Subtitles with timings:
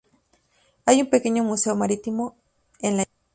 [0.87, 2.35] Hay un pequeño museo marítimo
[2.79, 3.13] en la isla.